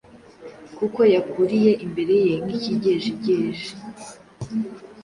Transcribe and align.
Kuko 0.77 0.99
yakuriye 1.13 1.71
imbere 1.85 2.15
ye 2.25 2.33
nk’ikigejigeji, 2.43 3.69